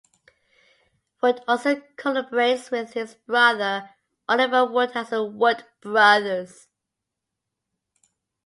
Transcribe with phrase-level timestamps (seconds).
[1.21, 3.91] Wood also collaborates with his brother
[4.27, 6.65] Oliver Wood as The Wood Brothers.